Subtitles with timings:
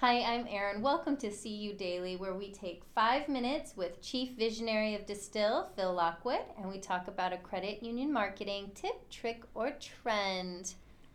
[0.00, 0.80] Hi, I'm Erin.
[0.80, 5.92] Welcome to CU Daily, where we take five minutes with Chief Visionary of Distill, Phil
[5.92, 10.74] Lockwood, and we talk about a credit union marketing tip, trick, or trend.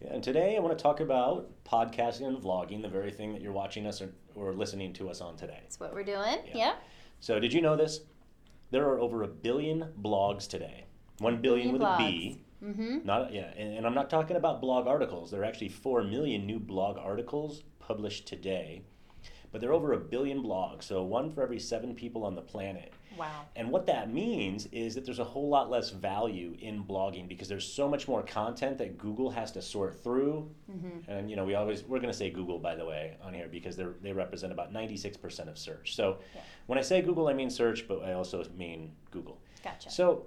[0.00, 3.40] Yeah, and today I want to talk about podcasting and vlogging, the very thing that
[3.40, 5.60] you're watching us or, or listening to us on today.
[5.62, 6.38] That's what we're doing.
[6.46, 6.56] Yeah.
[6.56, 6.74] Yeah.
[7.20, 8.00] So, did you know this?
[8.72, 10.86] There are over a billion blogs today.
[11.18, 12.40] One billion with a B.
[12.64, 12.98] Mm-hmm.
[13.04, 15.30] Not yeah, and, and I'm not talking about blog articles.
[15.30, 18.82] There are actually four million new blog articles published today,
[19.52, 20.84] but there are over a billion blogs.
[20.84, 22.92] So one for every seven people on the planet.
[23.16, 23.42] Wow.
[23.54, 27.46] And what that means is that there's a whole lot less value in blogging because
[27.46, 30.50] there's so much more content that Google has to sort through.
[30.68, 31.08] Mm-hmm.
[31.08, 33.46] And you know, we always we're going to say Google by the way on here
[33.48, 35.94] because they they represent about 96% of search.
[35.94, 36.40] So Yeah.
[36.66, 39.38] when I say Google, I mean search, but I also mean Google.
[39.62, 39.90] Gotcha.
[39.90, 40.26] So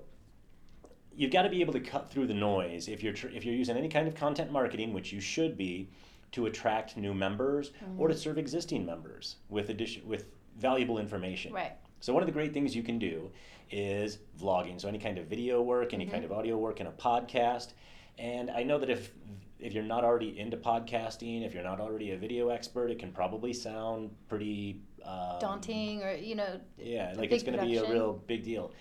[1.18, 3.56] you've got to be able to cut through the noise if you're tr- if you're
[3.56, 5.90] using any kind of content marketing, which you should be,
[6.32, 10.26] to attract new members or to serve existing members with addition with
[10.58, 11.52] valuable information.
[11.52, 11.74] right.
[12.00, 13.32] So one of the great things you can do
[13.72, 14.80] is vlogging.
[14.80, 17.74] So any kind of video work, any kind of audio work in a podcast.
[18.20, 19.12] And I know that if
[19.60, 23.12] if you're not already into podcasting, if you're not already a video expert, it can
[23.12, 27.90] probably sound pretty um, Daunting, or you know, Yeah, like it's going to be a
[27.90, 28.72] real big deal.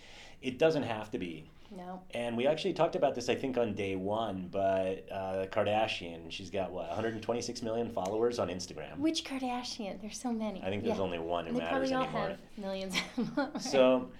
[0.42, 1.48] It doesn't have to be.
[1.70, 2.02] No.
[2.12, 4.48] And we actually talked about this, I think, on day one.
[4.50, 8.98] But uh, Kardashian, she's got what 126 million followers on Instagram.
[8.98, 10.00] Which Kardashian?
[10.00, 10.62] There's so many.
[10.62, 11.02] I think there's yeah.
[11.02, 12.28] only one who And they matters probably all anymore.
[12.28, 12.94] have millions.
[13.36, 13.62] of.
[13.62, 14.10] So,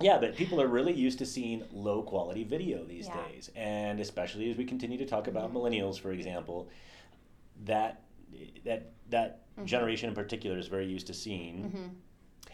[0.00, 3.22] yeah, but people are really used to seeing low quality video these Yeah.
[3.28, 3.50] days.
[3.54, 5.56] And especially as we continue to talk about Mhm.
[5.56, 6.68] millennials, for example,
[7.64, 8.02] that
[8.64, 9.66] that that Mhm.
[9.66, 11.86] generation in particular is very used to seeing hmm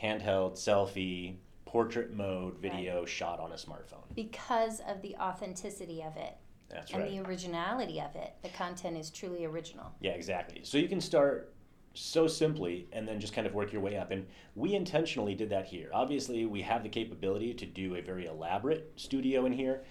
[0.03, 1.35] handheld, selfie,
[1.69, 4.03] portrait mode video shot on a smartphone.
[4.15, 6.35] Because of the authenticity of it
[6.71, 7.11] That's and right.
[7.11, 8.33] the originality of it.
[8.43, 9.93] The content is truly original.
[10.01, 10.61] Yeah, exactly.
[10.63, 11.53] So you can start
[11.93, 14.13] so simply and then just kind of work your way up.
[14.13, 15.91] And we intentionally did that here.
[15.93, 19.83] Obviously, we have the capability to do a very elaborate studio in here.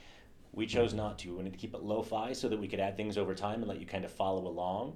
[0.53, 1.29] We chose not to.
[1.29, 3.59] We wanted to keep it lo fi so that we could add things over time
[3.59, 4.95] and let you kind of follow along.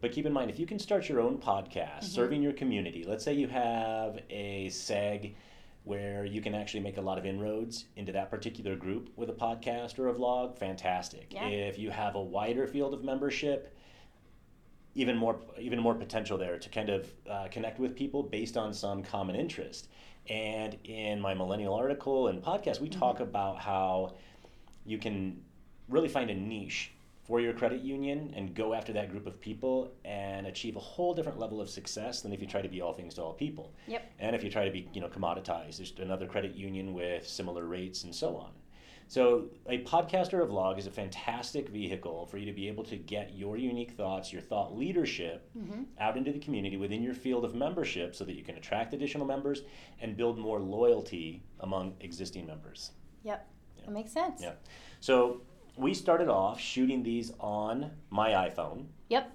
[0.00, 2.06] But keep in mind, if you can start your own podcast mm-hmm.
[2.06, 5.34] serving your community, let's say you have a SEG
[5.84, 9.34] where you can actually make a lot of inroads into that particular group with a
[9.34, 11.26] podcast or a vlog, fantastic.
[11.30, 11.46] Yeah.
[11.46, 13.76] If you have a wider field of membership,
[14.94, 18.72] even more even more potential there to kind of uh, connect with people based on
[18.72, 19.88] some common interest.
[20.28, 24.14] And in my millennial article and podcast, we talk about how
[24.86, 25.42] you can
[25.90, 26.93] really find a niche
[27.24, 31.14] for your credit union and go after that group of people and achieve a whole
[31.14, 33.74] different level of success than if you try to be all things to all people.
[33.86, 34.12] Yep.
[34.18, 37.64] And if you try to be, you know, commoditized, there's another credit union with similar
[37.64, 38.50] rates and so on.
[39.08, 42.84] So a podcast or a vlog is a fantastic vehicle for you to be able
[42.84, 47.14] to get your unique thoughts, your thought leadership hmm out into the community within your
[47.14, 49.62] field of membership so that you can attract additional members
[50.00, 52.92] and build more loyalty among existing members.
[53.22, 53.46] Yep.
[53.76, 53.84] Yeah.
[53.84, 54.42] That makes sense.
[54.42, 54.52] Yeah.
[55.00, 55.42] So
[55.76, 59.30] we started off shooting these on my iPhone Yep.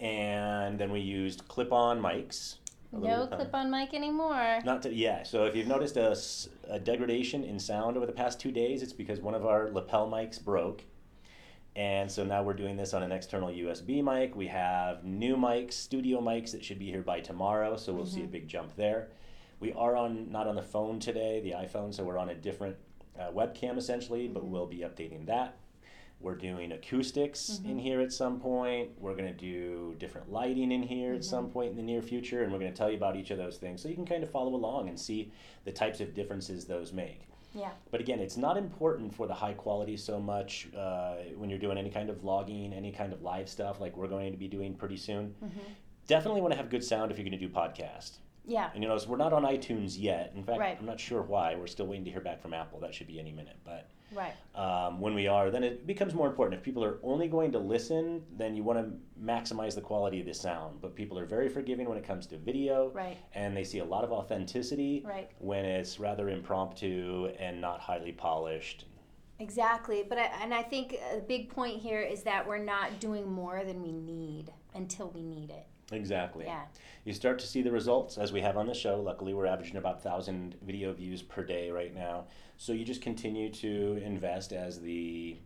[0.00, 2.56] and then we used clip-on mics.
[2.92, 4.58] No uh, clip on mic anymore.
[4.64, 5.22] Not to, yeah.
[5.22, 9.20] So if you've noticed a degradation in sound over the past two days, it's because
[9.20, 10.82] one of our lapel mics broke.
[11.76, 14.34] And so now we're doing this on an external USB mic.
[14.34, 17.76] We have new mics, studio mics that should be here by tomorrow.
[17.76, 19.08] So we'll see a big jump there.
[19.60, 21.94] We are on not on the phone today, the iPhone.
[21.94, 22.74] So we're on a different
[23.18, 25.56] uh, webcam essentially, but we'll be updating that.
[26.20, 28.90] We're doing acoustics in here at some point.
[28.98, 32.42] We're going to do different lighting in here at some point in the near future,
[32.42, 34.22] and we're going to tell you about each of those things so you can kind
[34.22, 35.32] of follow along and see
[35.64, 37.22] the types of differences those make.
[37.54, 37.70] Yeah.
[37.90, 41.78] But again, it's not important for the high quality so much uh, when you're doing
[41.78, 44.74] any kind of vlogging, any kind of live stuff like we're going to be doing
[44.74, 45.34] pretty soon.
[45.40, 45.48] hmm
[46.06, 48.18] Definitely want to have good sound if you're going to do podcast.
[48.46, 48.70] Yeah.
[48.74, 50.32] And you know, we're not on iTunes yet.
[50.34, 50.76] In fact, Right.
[50.78, 51.54] I'm not sure why.
[51.54, 52.80] We're still waiting to hear back from Apple.
[52.80, 53.56] That should be any minute.
[53.64, 54.32] But Right.
[54.56, 56.58] um, when we are, then it becomes more important.
[56.58, 58.92] If people are only going to listen, then you want to
[59.22, 60.80] maximize the quality of the sound.
[60.80, 63.18] But people are very forgiving when it comes to video, Right.
[63.34, 65.30] and they see a lot of authenticity Right.
[65.38, 68.86] when it's rather impromptu and not highly polished.
[69.40, 70.04] Exactly.
[70.08, 73.64] But I, and I think a big point here is that we're not doing more
[73.64, 75.66] than we need until we need it.
[75.92, 76.44] Exactly.
[76.44, 76.62] Yeah.
[77.04, 79.00] You start to see the results as we have on the show.
[79.00, 82.26] Luckily, we're averaging about 1,000 video views per day right now.
[82.58, 85.38] So you just continue to invest as the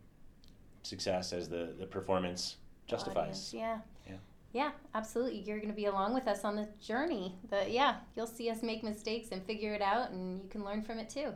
[0.82, 2.56] success, as the, the performance
[2.86, 3.16] justifies.
[3.16, 3.78] Audience, Yeah.
[4.06, 4.16] Yeah.
[4.52, 5.40] Yeah, absolutely.
[5.40, 7.36] You're going to be along with us on the journey.
[7.48, 10.82] But yeah, you'll see us make mistakes and figure it out, and you can learn
[10.82, 11.32] from it too.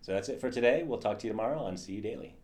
[0.00, 0.82] So that's it for today.
[0.84, 2.34] We'll talk to you tomorrow on CU Daily.